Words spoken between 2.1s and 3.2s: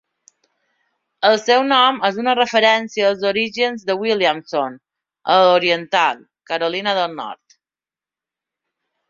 una referència